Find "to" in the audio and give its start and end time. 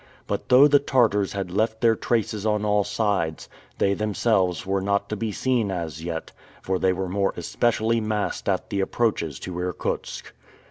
5.09-5.15, 9.41-9.59